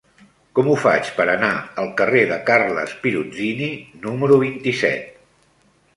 [0.59, 1.51] Com ho faig per anar
[1.83, 3.71] al carrer de Carles Pirozzini
[4.07, 5.25] número vint-i-set?